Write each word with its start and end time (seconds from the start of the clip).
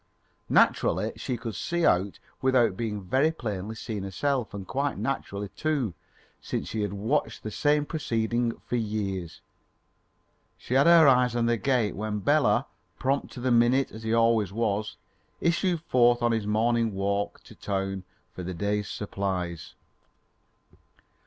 Naturally, 0.49 1.13
she 1.15 1.37
could 1.37 1.53
see 1.53 1.85
out 1.85 2.17
without 2.41 2.75
being 2.75 3.03
very 3.03 3.31
plainly 3.31 3.75
seen 3.75 4.01
herself; 4.01 4.51
and 4.51 4.65
quite 4.67 4.97
naturally, 4.97 5.49
too, 5.49 5.93
since 6.41 6.69
she 6.69 6.81
had 6.81 6.91
watched 6.91 7.43
the 7.43 7.51
same 7.51 7.85
proceeding 7.85 8.53
for 8.65 8.77
years, 8.77 9.41
she 10.57 10.73
had 10.73 10.87
her 10.87 11.07
eyes 11.07 11.35
on 11.35 11.45
this 11.45 11.61
gate 11.61 11.95
when 11.95 12.17
Bela, 12.17 12.65
prompt 12.97 13.31
to 13.33 13.39
the 13.39 13.51
minute 13.51 13.91
as 13.91 14.01
he 14.01 14.11
always 14.11 14.51
was, 14.51 14.97
issued 15.39 15.81
forth 15.81 16.23
on 16.23 16.31
his 16.31 16.47
morning 16.47 16.95
walk 16.95 17.43
to 17.43 17.53
town 17.53 18.03
for 18.33 18.41
the 18.41 18.55
day's 18.55 18.89
supplies. 18.89 19.75